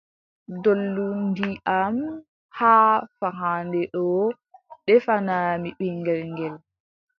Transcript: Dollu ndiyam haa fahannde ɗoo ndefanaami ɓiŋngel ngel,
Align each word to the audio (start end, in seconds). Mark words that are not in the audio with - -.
Dollu 0.63 1.07
ndiyam 1.27 1.95
haa 2.57 2.93
fahannde 3.19 3.81
ɗoo 3.93 4.25
ndefanaami 4.81 5.69
ɓiŋngel 5.79 6.19
ngel, 6.31 6.55